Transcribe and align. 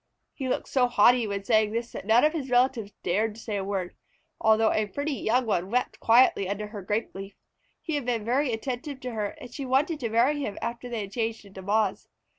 He 0.33 0.49
looked 0.49 0.67
so 0.67 0.87
haughty 0.87 1.27
when 1.27 1.43
saying 1.43 1.73
this 1.73 1.91
that 1.91 2.07
none 2.07 2.23
of 2.23 2.33
his 2.33 2.49
relatives 2.49 2.91
dared 3.03 3.35
to 3.35 3.39
say 3.39 3.55
a 3.57 3.63
word, 3.63 3.95
although 4.39 4.71
a 4.73 4.87
pretty 4.87 5.13
young 5.13 5.45
one 5.45 5.69
wept 5.69 5.99
quietly 5.99 6.49
under 6.49 6.69
her 6.69 6.81
grape 6.81 7.13
leaf. 7.13 7.35
He 7.83 7.93
had 7.93 8.05
been 8.07 8.25
very 8.25 8.51
attentive 8.51 8.99
to 9.01 9.11
her, 9.11 9.27
and 9.39 9.53
she 9.53 9.63
wanted 9.63 9.99
to 9.99 10.09
marry 10.09 10.39
him 10.39 10.57
after 10.59 10.89
they 10.89 11.01
had 11.01 11.11
changed 11.11 11.45
into 11.45 11.61
Moths. 11.61 12.07